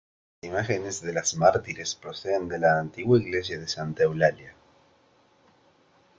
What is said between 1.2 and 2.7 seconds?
mártires proceden de